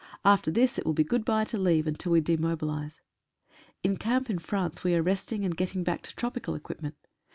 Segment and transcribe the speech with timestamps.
[0.25, 3.01] After this it will be good bye to leave until we demo bilise.
[3.83, 6.95] In camp in France we are resting and getting back to tropical equipment.